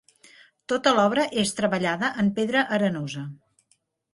[0.71, 3.25] Tota l'obra és treballada en pedra arenosa.